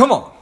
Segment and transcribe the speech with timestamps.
[0.00, 0.32] Come on.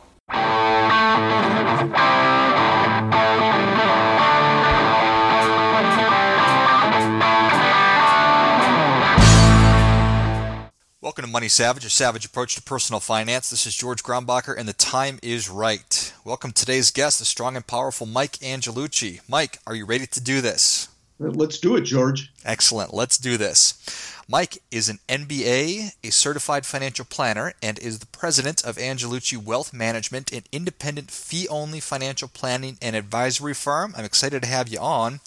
[11.00, 13.50] Welcome to Money Savage, a savage approach to personal finance.
[13.50, 16.12] This is George Grombacher, and the time is right.
[16.24, 19.22] Welcome today's guest, the strong and powerful Mike Angelucci.
[19.28, 20.87] Mike, are you ready to do this?
[21.18, 22.32] Let's do it, George.
[22.44, 22.94] Excellent.
[22.94, 24.14] Let's do this.
[24.28, 29.72] Mike is an MBA, a certified financial planner, and is the president of Angelucci Wealth
[29.72, 33.94] Management, an independent fee only financial planning and advisory firm.
[33.96, 35.20] I'm excited to have you on.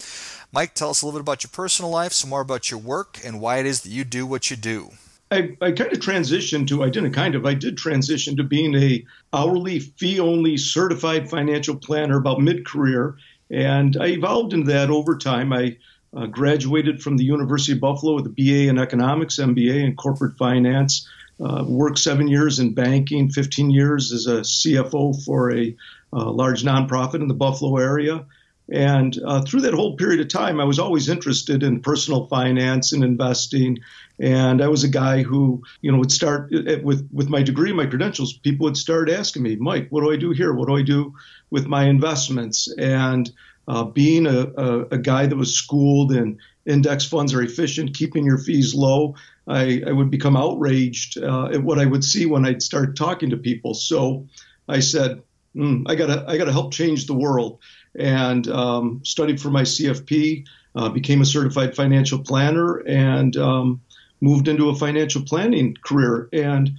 [0.54, 3.20] Mike, tell us a little bit about your personal life, some more about your work,
[3.26, 4.92] and why it is that you do what you do.
[5.32, 8.76] I, I kind of transitioned to I didn't kind of I did transition to being
[8.76, 13.16] a hourly fee only certified financial planner about mid career
[13.52, 15.52] and I evolved into that over time.
[15.54, 15.78] I
[16.16, 20.38] uh, graduated from the University of Buffalo with a BA in economics, MBA in corporate
[20.38, 21.08] finance.
[21.40, 25.76] Uh, worked seven years in banking, 15 years as a CFO for a
[26.14, 28.26] uh, large nonprofit in the Buffalo area.
[28.72, 32.94] And uh, through that whole period of time, I was always interested in personal finance
[32.94, 33.80] and investing.
[34.18, 37.74] And I was a guy who, you know, would start uh, with with my degree,
[37.74, 38.34] my credentials.
[38.34, 40.54] People would start asking me, Mike, what do I do here?
[40.54, 41.14] What do I do
[41.50, 42.74] with my investments?
[42.78, 43.30] And
[43.68, 48.26] uh, being a, a, a, guy that was schooled in index funds are efficient, keeping
[48.26, 49.16] your fees low,
[49.48, 53.30] I, I would become outraged uh, at what I would see when I'd start talking
[53.30, 53.74] to people.
[53.74, 54.28] So
[54.68, 55.22] I said,
[55.56, 57.60] mm, I gotta I gotta help change the world,
[57.98, 63.82] and um, studied for my CFP, uh, became a certified financial planner, and um,
[64.22, 66.30] moved into a financial planning career.
[66.32, 66.72] And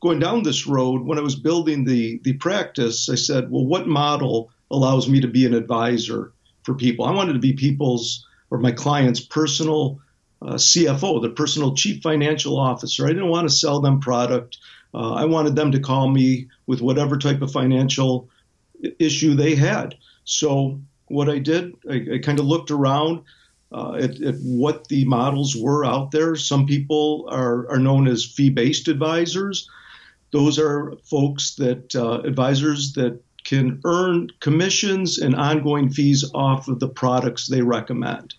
[0.00, 3.88] going down this road, when I was building the the practice, I said, well, what
[3.88, 6.32] model allows me to be an advisor
[6.64, 7.04] for people.
[7.04, 10.00] I wanted to be people's or my clients' personal
[10.42, 13.06] uh, CFO, the personal chief financial officer.
[13.06, 14.58] I didn't want to sell them product.
[14.92, 18.28] Uh, I wanted them to call me with whatever type of financial
[18.98, 19.94] issue they had.
[20.24, 23.22] So what I did, I, I kind of looked around
[23.72, 26.36] uh, at, at, what the models were out there.
[26.36, 29.68] Some people are, are known as fee-based advisors.
[30.30, 36.80] Those are folks that uh, advisors that can earn commissions and ongoing fees off of
[36.80, 38.34] the products they recommend.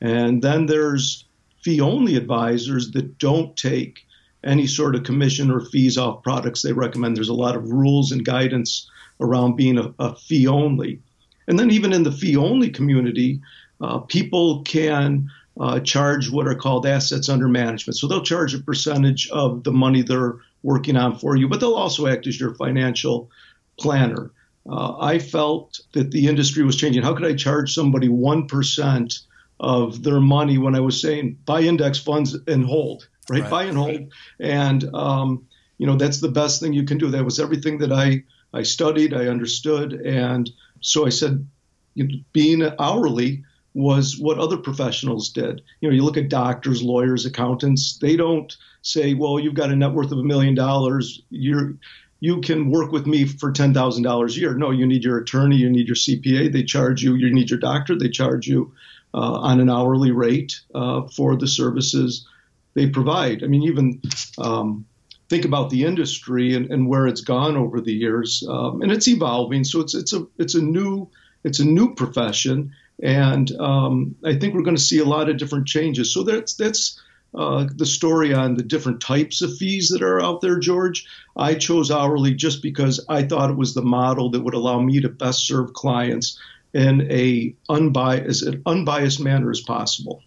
[0.00, 1.24] And then there's
[1.62, 4.00] fee only advisors that don't take
[4.44, 7.16] any sort of commission or fees off products they recommend.
[7.16, 8.90] There's a lot of rules and guidance
[9.20, 11.00] around being a, a fee only.
[11.46, 13.40] And then, even in the fee only community,
[13.80, 17.96] uh, people can uh, charge what are called assets under management.
[17.96, 21.74] So they'll charge a percentage of the money they're working on for you, but they'll
[21.74, 23.30] also act as your financial
[23.78, 24.30] planner
[24.68, 27.02] uh, I felt that the industry was changing.
[27.02, 29.20] How could I charge somebody 1%
[29.60, 33.42] of their money when I was saying buy index funds and hold, right?
[33.42, 33.50] right.
[33.50, 34.12] Buy and hold.
[34.40, 35.46] And, um,
[35.78, 37.10] you know, that's the best thing you can do.
[37.10, 39.92] That was everything that I, I studied, I understood.
[39.92, 40.48] And
[40.82, 41.46] so I said,
[41.94, 43.44] you know, being hourly
[43.74, 45.62] was what other professionals did.
[45.80, 49.76] You know, you look at doctors, lawyers, accountants, they don't say, well, you've got a
[49.76, 51.22] net worth of a million dollars.
[51.30, 51.74] You're,
[52.20, 54.54] you can work with me for $10,000 a year.
[54.54, 57.58] No, you need your attorney, you need your CPA, they charge you, you need your
[57.58, 58.74] doctor, they charge you
[59.14, 62.26] uh, on an hourly rate uh, for the services
[62.74, 63.42] they provide.
[63.42, 64.02] I mean, even
[64.38, 64.86] um,
[65.32, 69.08] think about the industry and, and, where it's gone over the years, um, and it's
[69.08, 69.64] evolving.
[69.64, 71.08] So it's it's a it's a new
[71.42, 75.38] it's a new profession, and um, I think we're going to see a lot of
[75.38, 76.12] different changes.
[76.12, 77.00] So that's that's
[77.34, 81.06] uh, the story on the different types of fees that are out there, George.
[81.34, 85.00] I chose hourly just because I thought it was the model that would allow me
[85.00, 86.38] to best serve clients
[86.74, 90.22] in a unbiased, an unbiased manner as possible.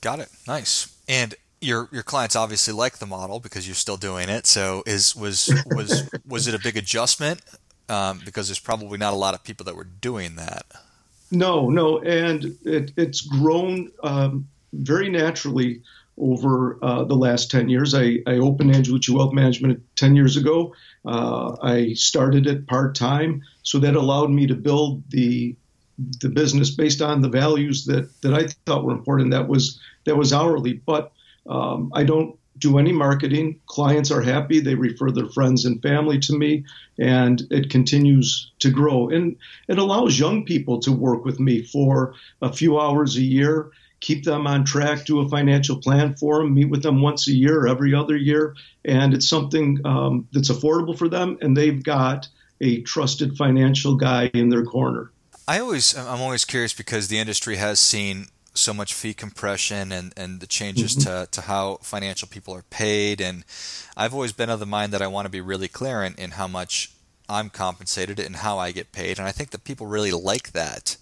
[0.00, 0.28] Got it.
[0.48, 0.92] Nice.
[1.08, 4.46] And your your clients obviously like the model because you're still doing it.
[4.46, 7.40] So is was was was it a big adjustment?
[7.88, 10.64] Um, because there's probably not a lot of people that were doing that.
[11.30, 15.82] No, no, and it, it's grown um, very naturally
[16.18, 17.94] over uh, the last 10 years.
[17.94, 20.74] I, I opened Angelucci Wealth Management 10 years ago.
[21.04, 25.56] Uh, I started it part time, so that allowed me to build the
[26.20, 29.30] the business based on the values that, that I thought were important.
[29.30, 31.12] That was that was hourly, but
[31.46, 33.60] um, I don't do any marketing.
[33.66, 36.64] Clients are happy; they refer their friends and family to me,
[36.98, 39.08] and it continues to grow.
[39.08, 39.36] And
[39.68, 43.72] it allows young people to work with me for a few hours a year
[44.02, 47.32] keep them on track, do a financial plan for them, meet with them once a
[47.32, 48.54] year every other year.
[48.84, 52.28] And it's something um, that's affordable for them, and they've got
[52.60, 55.10] a trusted financial guy in their corner.
[55.48, 60.12] I always, I'm always curious because the industry has seen so much fee compression and,
[60.16, 61.24] and the changes mm-hmm.
[61.24, 63.20] to, to how financial people are paid.
[63.20, 63.44] And
[63.96, 66.32] I've always been of the mind that I want to be really clear in, in
[66.32, 66.92] how much
[67.28, 69.18] I'm compensated and how I get paid.
[69.18, 70.96] And I think that people really like that.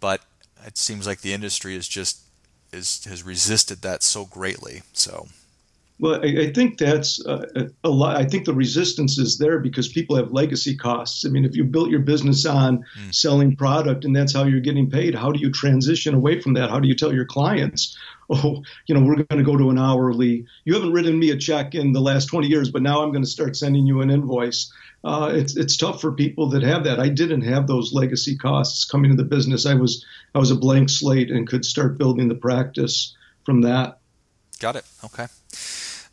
[0.00, 0.22] But
[0.66, 2.20] it seems like the industry is just
[2.72, 4.82] is has resisted that so greatly.
[4.92, 5.28] So
[5.98, 8.16] well, I, I think that's uh, a lot.
[8.16, 11.24] I think the resistance is there because people have legacy costs.
[11.24, 13.14] I mean, if you built your business on mm.
[13.14, 16.68] selling product and that's how you're getting paid, how do you transition away from that?
[16.68, 17.96] How do you tell your clients,
[18.30, 20.44] oh, you know, we're going to go to an hourly?
[20.64, 23.24] You haven't written me a check in the last 20 years, but now I'm going
[23.24, 24.70] to start sending you an invoice.
[25.02, 26.98] Uh, it's it's tough for people that have that.
[26.98, 29.64] I didn't have those legacy costs coming to the business.
[29.64, 30.04] I was
[30.34, 33.14] I was a blank slate and could start building the practice
[33.44, 34.00] from that.
[34.58, 34.84] Got it.
[35.04, 35.26] Okay.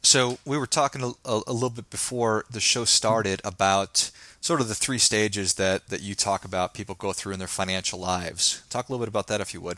[0.03, 1.13] So we were talking a,
[1.47, 4.11] a, little bit before the show started about
[4.41, 7.47] sort of the three stages that, that you talk about people go through in their
[7.47, 8.61] financial lives.
[8.69, 9.77] Talk a little bit about that if you would.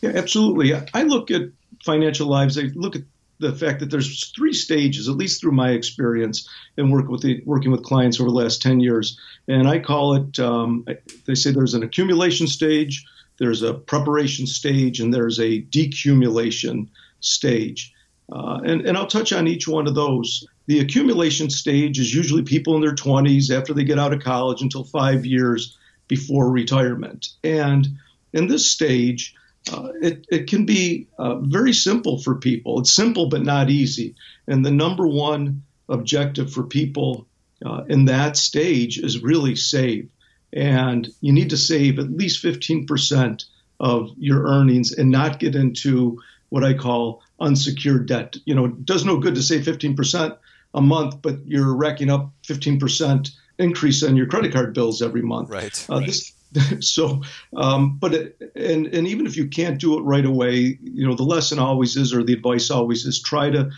[0.00, 0.72] Yeah, absolutely.
[0.94, 1.42] I look at
[1.84, 2.58] financial lives.
[2.58, 3.02] I look at
[3.40, 7.42] the fact that there's three stages, at least through my experience and work with the,
[7.44, 9.18] working with clients over the last 10 years.
[9.48, 10.86] And I call it, um,
[11.26, 13.04] they say there's an accumulation stage,
[13.38, 16.88] there's a preparation stage, and there's a decumulation
[17.20, 17.92] stage.
[18.30, 20.46] Uh, and, and I'll touch on each one of those.
[20.66, 24.62] The accumulation stage is usually people in their 20s after they get out of college
[24.62, 25.76] until five years
[26.08, 27.28] before retirement.
[27.42, 27.86] And
[28.32, 29.34] in this stage,
[29.72, 32.80] uh, it, it can be uh, very simple for people.
[32.80, 34.14] It's simple but not easy.
[34.46, 37.26] And the number one objective for people
[37.64, 40.10] uh, in that stage is really save.
[40.52, 43.44] And you need to save at least 15%
[43.80, 46.20] of your earnings and not get into
[46.52, 48.36] what I call unsecured debt.
[48.44, 50.36] You know, it does no good to save 15%
[50.74, 55.48] a month, but you're racking up 15% increase in your credit card bills every month.
[55.48, 55.86] Right.
[55.88, 56.06] Uh, right.
[56.06, 56.32] This,
[56.80, 57.22] so,
[57.56, 61.14] um, but it, and and even if you can't do it right away, you know,
[61.14, 63.70] the lesson always is, or the advice always is, try to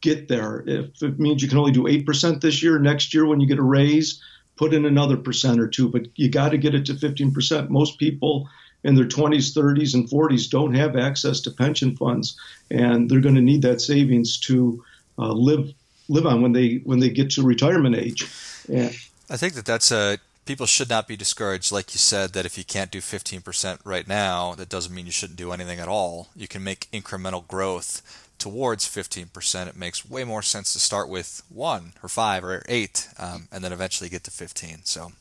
[0.00, 0.64] get there.
[0.66, 3.46] If it means you can only do eight percent this year, next year when you
[3.46, 4.22] get a raise,
[4.56, 5.90] put in another percent or two.
[5.90, 7.68] But you got to get it to 15 percent.
[7.68, 8.48] Most people
[8.84, 12.38] in their 20s, 30s, and 40s don't have access to pension funds,
[12.70, 14.84] and they're going to need that savings to
[15.18, 15.72] uh, live
[16.08, 18.28] live on when they when they get to retirement age.
[18.68, 18.90] Yeah.
[19.30, 21.72] I think that that's a people should not be discouraged.
[21.72, 25.12] Like you said, that if you can't do 15% right now, that doesn't mean you
[25.12, 26.28] shouldn't do anything at all.
[26.34, 29.68] You can make incremental growth towards 15%.
[29.68, 33.62] It makes way more sense to start with one or five or eight, um, and
[33.62, 34.80] then eventually get to 15.
[34.84, 35.12] So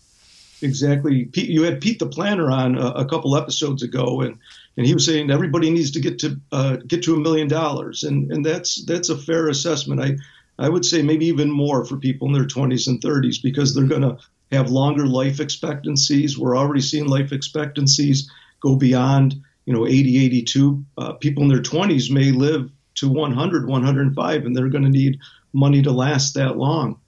[0.64, 1.26] exactly.
[1.26, 4.38] Pete, you had Pete the Planner on a, a, couple episodes ago, and
[4.78, 8.04] and he was saying everybody needs to get to uh, get to a million dollars,
[8.04, 10.02] and and that's that's a fair assessment.
[10.02, 10.18] I
[10.58, 13.86] I would say maybe even more for people in their 20s and 30s because they're
[13.86, 14.18] going to
[14.52, 16.38] have longer life expectancies.
[16.38, 18.30] We're already seeing life expectancies
[18.60, 19.36] go beyond
[19.66, 20.86] you know 80, 82.
[20.98, 25.20] Uh, people in their 20s may live to 100, 105, and they're going to need
[25.54, 27.00] money to last that long.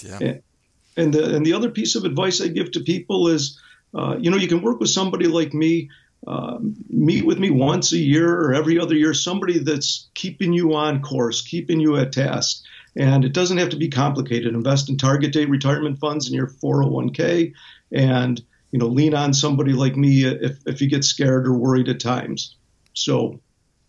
[0.00, 0.18] Yeah.
[0.20, 0.42] And
[0.96, 3.60] the, and the other piece of advice I give to people is,
[3.94, 5.90] uh, you know, you can work with somebody like me,
[6.26, 6.58] uh,
[6.88, 11.02] meet with me once a year or every other year, somebody that's keeping you on
[11.02, 12.62] course, keeping you at task.
[12.94, 14.54] And it doesn't have to be complicated.
[14.54, 17.54] Invest in target date retirement funds in your 401k
[17.90, 18.40] and,
[18.70, 22.00] you know, lean on somebody like me if, if you get scared or worried at
[22.00, 22.56] times.
[22.94, 23.40] So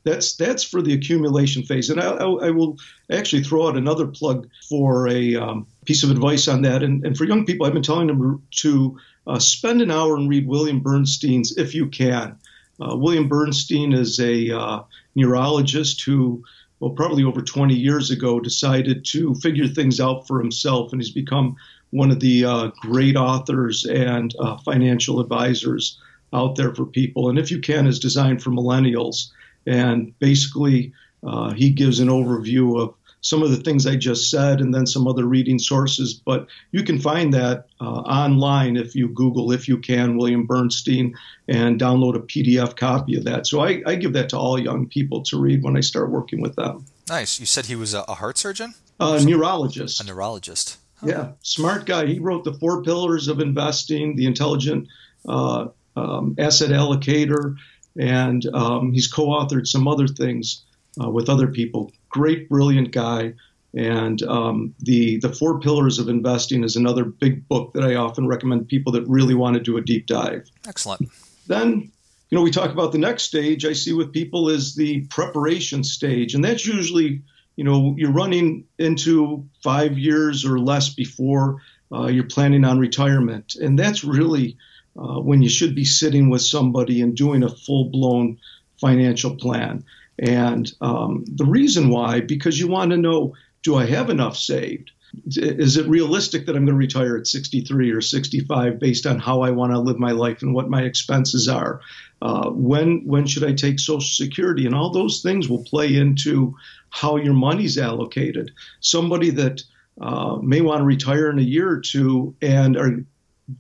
[0.04, 1.90] that's that's for the accumulation phase.
[1.90, 2.78] And I, I, I will
[3.12, 6.84] actually throw out another plug for a um, piece of advice on that.
[6.84, 10.30] And, and, for young people, I've been telling them to uh, spend an hour and
[10.30, 12.38] read William Bernstein's If You Can.
[12.82, 14.84] Uh, William Bernstein is a uh,
[15.16, 16.44] neurologist who,
[16.80, 21.12] well, probably over 20 years ago, decided to figure things out for himself, and he's
[21.12, 21.56] become
[21.92, 26.00] one of the uh, great authors and uh, financial advisors
[26.34, 27.30] out there for people.
[27.30, 29.30] And If You Can is designed for millennials.
[29.66, 30.94] And basically,
[31.26, 34.86] uh, he gives an overview of some of the things I just said and then
[34.86, 36.14] some other reading sources.
[36.14, 41.16] But you can find that uh, online if you Google, if you can, William Bernstein,
[41.48, 43.48] and download a PDF copy of that.
[43.48, 46.42] So I, I give that to all young people to read when I start working
[46.42, 46.86] with them.
[47.08, 47.40] Nice.
[47.40, 48.76] You said he was a, a heart surgeon?
[49.00, 50.02] A neurologist.
[50.02, 50.78] A neurologist.
[51.02, 52.06] Yeah, smart guy.
[52.06, 54.88] He wrote the four pillars of investing, the intelligent
[55.28, 57.58] uh, um, asset allocator,
[57.98, 60.64] and um, he's co-authored some other things
[61.02, 61.92] uh, with other people.
[62.10, 63.34] Great, brilliant guy.
[63.76, 68.28] And um, the the Four Pillars of Investing is another big book that I often
[68.28, 70.48] recommend people that really want to do a deep dive.
[70.68, 71.10] Excellent.
[71.48, 71.92] Then,
[72.30, 73.66] you know, we talk about the next stage.
[73.66, 77.24] I see with people is the preparation stage, and that's usually,
[77.56, 83.56] you know, you're running into five years or less before uh, you're planning on retirement,
[83.56, 84.58] and that's really
[84.98, 88.40] uh, when you should be sitting with somebody and doing a full blown
[88.80, 89.84] financial plan.
[90.20, 93.34] And um, the reason why, because you want to know
[93.64, 94.92] do I have enough saved?
[95.28, 99.42] is it realistic that I'm going to retire at 63 or 65 based on how
[99.42, 101.82] I want to live my life and what my expenses are?
[102.22, 104.66] Uh, when when should I take Social Security?
[104.66, 106.56] And all those things will play into
[106.90, 108.52] how your money's allocated.
[108.80, 109.62] Somebody that
[110.02, 113.06] uh, may want to retire in a year or two and are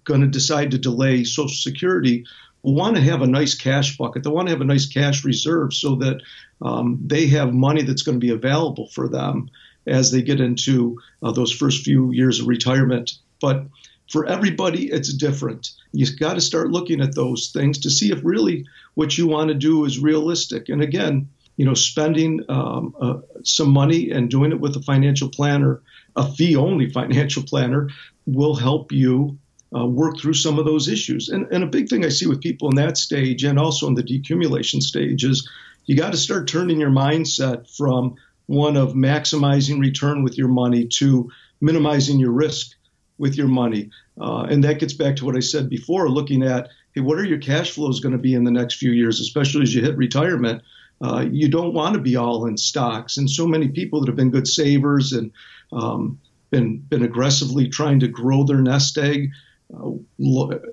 [0.03, 2.25] going to decide to delay Social Security
[2.63, 4.23] want to have a nice cash bucket.
[4.23, 6.21] They want to have a nice cash reserve so that
[6.61, 9.49] um, they have money that's going to be available for them
[9.85, 13.15] as they get into uh, those first few years of retirement.
[13.41, 13.65] But
[14.09, 15.71] for everybody, it's different.
[15.91, 19.49] You've got to start looking at those things to see if really what you want
[19.49, 20.69] to do is realistic.
[20.69, 25.29] And again, you know, spending um, uh, some money and doing it with a financial
[25.29, 25.81] planner,
[26.15, 27.89] a fee only financial planner,
[28.25, 29.37] will help you
[29.75, 31.29] uh, work through some of those issues.
[31.29, 33.95] And, and a big thing I see with people in that stage and also in
[33.95, 35.49] the decumulation stage is
[35.85, 38.15] you got to start turning your mindset from
[38.45, 41.29] one of maximizing return with your money to
[41.61, 42.75] minimizing your risk
[43.17, 43.89] with your money.
[44.19, 47.25] Uh, and that gets back to what I said before looking at, hey, what are
[47.25, 49.97] your cash flows going to be in the next few years, especially as you hit
[49.97, 50.61] retirement?
[51.01, 53.17] Uh, you don't want to be all in stocks.
[53.17, 55.31] And so many people that have been good savers and
[55.71, 59.31] um, been, been aggressively trying to grow their nest egg.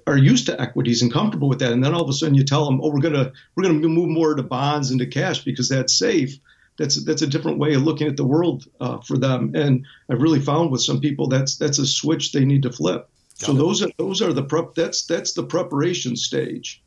[0.07, 2.45] Are used to equities and comfortable with that, and then all of a sudden you
[2.45, 5.69] tell them, "Oh, we're gonna we're gonna move more to bonds and to cash because
[5.69, 6.38] that's safe."
[6.80, 9.52] that's that's a different way of looking at the world uh, for them.
[9.54, 13.09] And I've really found with some people that's that's a switch they need to flip.
[13.38, 13.57] Got so it.
[13.57, 14.75] those are those are the prep.
[14.75, 16.83] That's that's the preparation stage.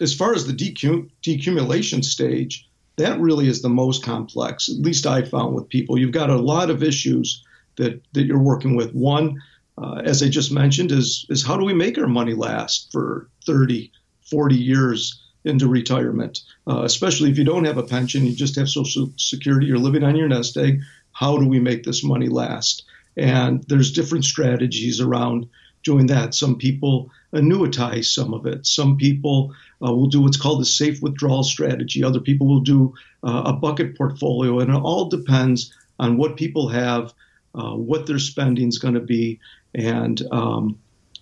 [0.00, 4.68] As far as the decum, decumulation stage, that really is the most complex.
[4.68, 7.44] At least I found with people, you've got a lot of issues
[7.76, 8.94] that that you're working with.
[8.94, 9.40] One,
[9.78, 13.28] uh, as I just mentioned, is is how do we make our money last for
[13.44, 13.92] 30,
[14.30, 15.22] 40 years?
[15.44, 19.66] into retirement, uh, especially if you don't have a pension, you just have Social Security,
[19.66, 20.80] you're living on your nest egg.
[21.12, 22.82] How do we make this money last?
[23.16, 25.48] And there's different strategies around
[25.84, 26.34] doing that.
[26.34, 28.66] Some people annuitize some of it.
[28.66, 32.02] Some people uh, will do what's called a safe withdrawal strategy.
[32.02, 34.58] Other people will do uh, a bucket portfolio.
[34.58, 37.14] And it all depends on what people have,
[37.54, 39.38] uh, what their spending is going to be,
[39.76, 40.78] and, um,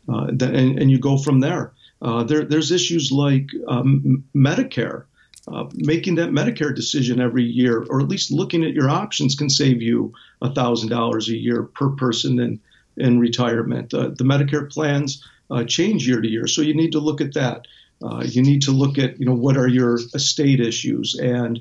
[0.08, 1.73] uh, the, and, and you go from there.
[2.00, 5.04] Uh, there, there's issues like um, Medicare.
[5.46, 9.50] Uh, making that Medicare decision every year, or at least looking at your options, can
[9.50, 12.61] save you $1,000 a year per person in,
[12.96, 13.92] in retirement.
[13.92, 17.34] Uh, the Medicare plans uh, change year to year, so you need to look at
[17.34, 17.66] that.
[18.02, 21.61] Uh, you need to look at, you know, what are your estate issues, and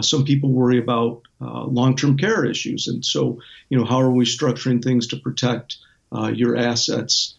[0.00, 4.82] some people worry about long-term care issues, and so, you know, how are we structuring
[4.82, 5.78] things to protect
[6.34, 7.34] your assets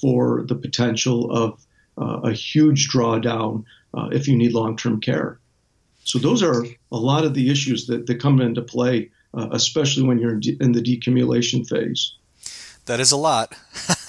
[0.00, 1.58] for the potential of
[1.98, 5.38] uh, a huge drawdown uh, if you need long term care.
[6.04, 10.02] So, those are a lot of the issues that, that come into play, uh, especially
[10.04, 12.16] when you're in, de- in the decumulation phase.
[12.86, 13.56] That is a lot.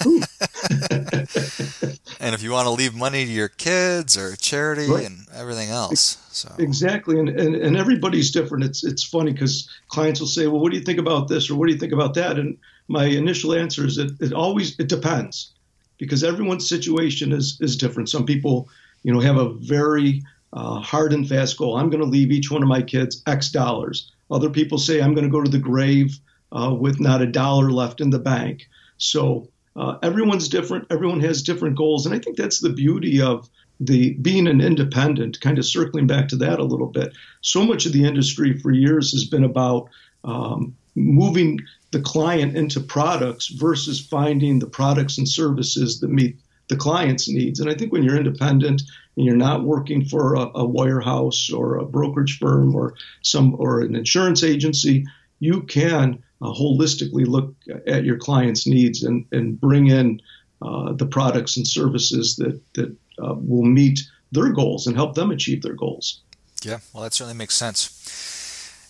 [2.18, 5.06] and if you want to leave money to your kids or charity right.
[5.06, 6.18] and everything else.
[6.32, 6.52] So.
[6.58, 7.20] Exactly.
[7.20, 8.64] And, and, and everybody's different.
[8.64, 11.48] It's, it's funny because clients will say, well, what do you think about this?
[11.48, 12.36] Or what do you think about that?
[12.36, 12.58] And
[12.88, 15.52] my initial answer is that it always, it depends
[15.98, 18.08] because everyone's situation is is different.
[18.08, 18.68] Some people,
[19.02, 20.22] you know, have a very
[20.52, 21.76] uh, hard and fast goal.
[21.76, 24.12] I'm going to leave each one of my kids X dollars.
[24.30, 26.18] Other people say I'm going to go to the grave
[26.52, 28.68] uh, with not a dollar left in the bank.
[28.98, 30.86] So uh, everyone's different.
[30.90, 33.48] Everyone has different goals, and I think that's the beauty of
[33.80, 35.40] the being an independent.
[35.40, 37.12] Kind of circling back to that a little bit.
[37.40, 39.88] So much of the industry for years has been about
[40.22, 41.60] um, moving
[41.90, 47.60] the client into products versus finding the products and services that meet the client's needs.
[47.60, 48.82] And I think when you're independent
[49.16, 53.82] and you're not working for a, a wirehouse or a brokerage firm or some or
[53.82, 55.04] an insurance agency,
[55.40, 57.54] you can uh, holistically look
[57.86, 60.20] at your client's needs and, and bring in
[60.62, 64.00] uh, the products and services that that uh, will meet
[64.32, 66.20] their goals and help them achieve their goals.
[66.62, 68.33] Yeah, well, that certainly makes sense.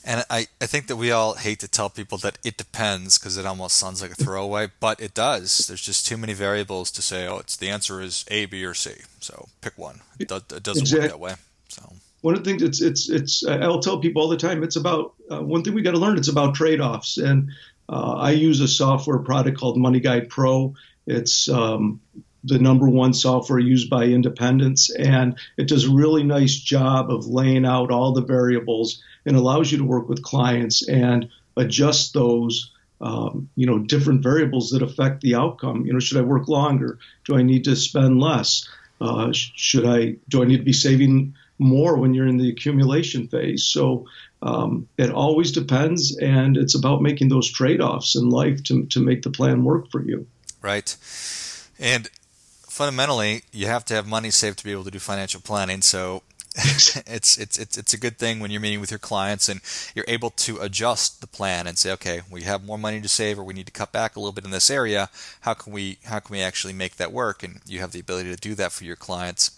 [0.06, 3.38] And I, I think that we all hate to tell people that it depends because
[3.38, 5.66] it almost sounds like a throwaway, but it does.
[5.66, 8.74] There's just too many variables to say, oh, it's the answer is A, B, or
[8.74, 8.92] C.
[9.20, 10.00] So pick one.
[10.20, 11.08] It, does, it doesn't exactly.
[11.08, 11.34] work that way.
[11.68, 14.62] So one of the things it's it's it's I'll tell people all the time.
[14.62, 16.16] It's about uh, one thing we got to learn.
[16.16, 17.50] It's about trade offs, and
[17.88, 20.74] uh, I use a software product called Money Guide Pro.
[21.06, 22.00] It's um,
[22.44, 27.26] the number one software used by independents, and it does a really nice job of
[27.26, 32.70] laying out all the variables and allows you to work with clients and adjust those.
[33.00, 35.84] Um, you know, different variables that affect the outcome.
[35.84, 36.98] You know, should I work longer?
[37.24, 38.66] Do I need to spend less?
[39.00, 40.16] Uh, should I?
[40.28, 43.64] Do I need to be saving more when you're in the accumulation phase?
[43.64, 44.06] So
[44.42, 49.00] um, it always depends, and it's about making those trade offs in life to, to
[49.00, 50.26] make the plan work for you.
[50.62, 50.96] Right.
[51.78, 52.08] And
[52.74, 55.80] fundamentally, you have to have money saved to be able to do financial planning.
[55.80, 56.22] So
[56.56, 59.60] it's, it's it's it's a good thing when you're meeting with your clients and
[59.94, 63.38] you're able to adjust the plan and say, okay, we have more money to save,
[63.38, 65.08] or we need to cut back a little bit in this area.
[65.40, 67.42] How can we how can we actually make that work?
[67.42, 69.50] And you have the ability to do that for your clients.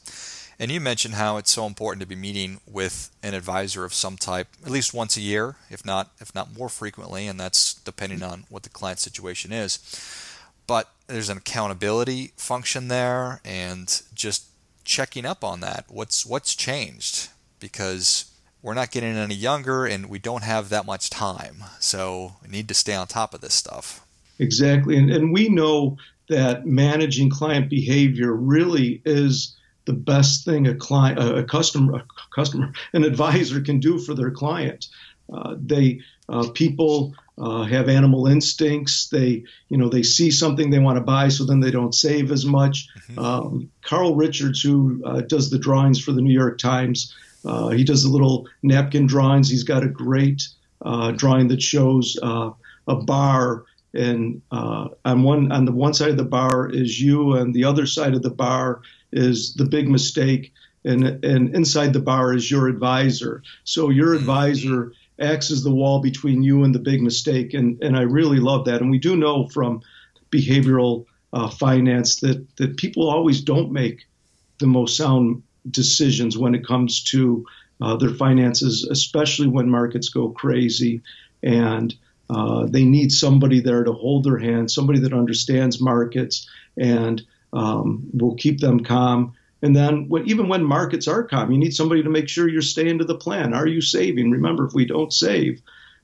[0.59, 4.17] And you mentioned how it's so important to be meeting with an advisor of some
[4.17, 8.23] type at least once a year, if not if not more frequently, and that's depending
[8.23, 9.79] on what the client situation is.
[10.67, 14.47] But there's an accountability function there, and just
[14.85, 15.85] checking up on that.
[15.89, 17.29] What's what's changed?
[17.61, 18.31] Because
[18.63, 21.63] we're not getting any younger and we don't have that much time.
[21.79, 24.05] So we need to stay on top of this stuff.
[24.41, 24.97] Exactly.
[24.97, 25.97] And, and we know
[26.29, 32.05] that managing client behavior really is the best thing a client, a customer, a
[32.35, 34.89] customer, an advisor can do for their client.
[35.33, 39.09] Uh, they uh, people uh, have animal instincts.
[39.09, 42.33] They, you know, they see something they want to buy, so then they don't save
[42.33, 42.89] as much.
[43.11, 43.19] Mm-hmm.
[43.19, 47.15] Um, Carl Richards, who uh, does the drawings for the New York Times,
[47.45, 49.49] uh, he does the little napkin drawings.
[49.49, 50.43] He's got a great
[50.83, 52.51] uh, drawing that shows uh,
[52.89, 53.65] a bar,
[53.95, 57.65] and uh, on one on the one side of the bar is you, and the
[57.65, 58.81] other side of the bar
[59.13, 60.53] is the big mistake,
[60.85, 63.43] and and inside the bar is your advisor.
[63.65, 64.19] So your mm-hmm.
[64.19, 67.55] advisor acts as the wall between you and the big mistake.
[67.55, 68.81] And, and I really love that.
[68.81, 69.83] And we do know from
[70.31, 74.07] behavioral uh, finance that, that people always don't make
[74.59, 77.47] the most sound decisions when it comes to
[77.81, 81.03] uh, their finances, especially when markets go crazy.
[81.43, 81.95] And
[82.29, 88.09] uh, they need somebody there to hold their hand, somebody that understands markets and um,
[88.13, 89.35] will keep them calm
[89.67, 92.63] and then when, even when markets are calm, you need somebody to make sure you're
[92.63, 93.53] staying to the plan.
[93.53, 94.31] Are you saving?
[94.31, 95.61] Remember, if we don't save,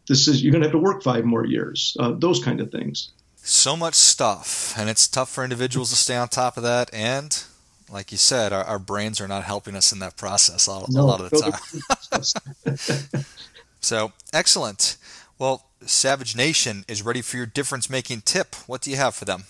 [0.09, 1.97] this is you're going to have to work five more years.
[2.00, 3.12] Uh, those kind of things.
[3.37, 6.92] So much stuff, and it's tough for individuals to stay on top of that.
[6.92, 7.40] And
[7.88, 11.03] like you said, our, our brains are not helping us in that process a, no,
[11.03, 13.25] a lot of the time.
[13.81, 14.96] so excellent.
[15.38, 18.57] Well, Savage Nation is ready for your difference making tip.
[18.66, 19.44] What do you have for them?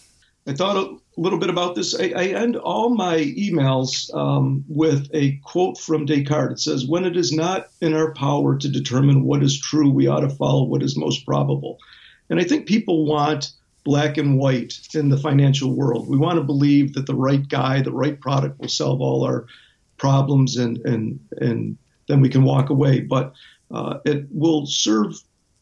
[0.46, 1.98] I thought a little bit about this.
[1.98, 6.52] I, I end all my emails um, with a quote from Descartes.
[6.52, 10.08] It says, When it is not in our power to determine what is true, we
[10.08, 11.78] ought to follow what is most probable.
[12.28, 13.52] And I think people want
[13.84, 16.08] black and white in the financial world.
[16.08, 19.46] We want to believe that the right guy, the right product will solve all our
[19.96, 21.78] problems and, and, and
[22.08, 23.00] then we can walk away.
[23.00, 23.34] But
[23.70, 25.14] uh, it will serve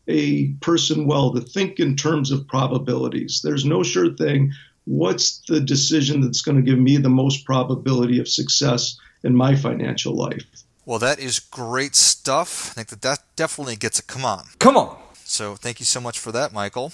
[0.08, 3.40] a person well to think in terms of probabilities.
[3.42, 4.52] There's no sure thing
[4.84, 9.54] what's the decision that's going to give me the most probability of success in my
[9.54, 10.44] financial life?
[10.86, 12.70] Well, that is great stuff.
[12.70, 14.46] I think that that definitely gets a come on.
[14.58, 14.96] Come on.
[15.24, 16.92] So thank you so much for that, Michael.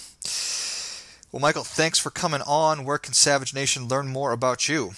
[1.32, 2.84] Well, Michael, thanks for coming on.
[2.84, 4.92] Where can Savage Nation learn more about you?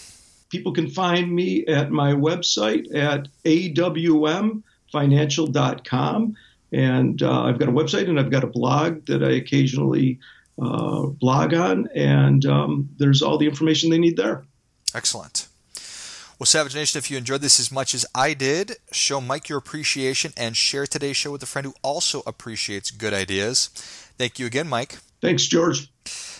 [0.51, 6.37] People can find me at my website at awmfinancial.com.
[6.71, 10.19] And uh, I've got a website and I've got a blog that I occasionally
[10.61, 14.45] uh, blog on, and um, there's all the information they need there.
[14.95, 15.49] Excellent.
[16.39, 19.59] Well, Savage Nation, if you enjoyed this as much as I did, show Mike your
[19.59, 23.71] appreciation and share today's show with a friend who also appreciates good ideas.
[24.19, 24.99] Thank you again, Mike.
[25.21, 25.91] Thanks, George.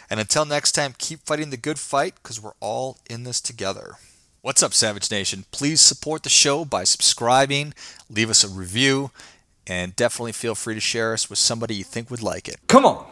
[0.09, 3.95] And until next time, keep fighting the good fight because we're all in this together.
[4.41, 5.47] What's up, Savage Nation?
[5.51, 7.75] Please support the show by subscribing,
[8.09, 9.11] leave us a review,
[9.67, 12.59] and definitely feel free to share us with somebody you think would like it.
[12.69, 13.11] Come on.